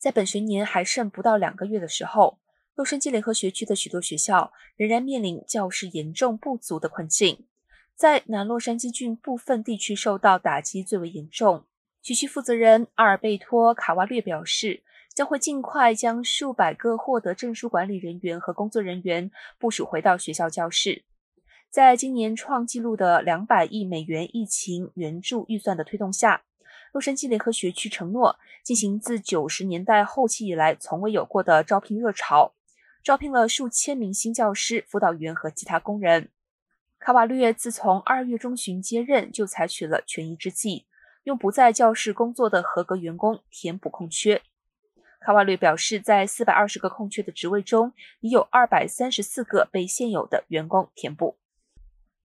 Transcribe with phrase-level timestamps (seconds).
[0.00, 2.38] 在本学年还剩不到两个月的时候，
[2.74, 7.46] 洛杉矶联合学区的许多学校仍然面临教师严重不足的困境。
[7.94, 11.66] 在南洛杉矶郡部分地区受到打击最为严重。
[12.00, 14.82] 学区负责人阿尔贝托·卡瓦略表示，
[15.14, 21.04] 将会尽快将数百个获得证书管理人员和工作人员部署回到学校教室。
[21.68, 26.42] 在今年创纪录的两百亿美元疫情援助预算的推动下，
[26.92, 32.54] 洛杉矶联合学区承诺进行自九十年代后期以来从未有过的招聘热潮，
[33.02, 36.30] 招聘了数千名新教师、辅导员和其他工人。
[36.98, 40.86] 卡瓦略自从二月中旬接任，就采取了权宜之计。
[41.24, 44.42] 用不在教室工作的合格员工填补空缺。
[45.20, 51.36] 卡瓦略表示，在四百二十个空缺的职位中，已有二百三十四个被现有的员工填补。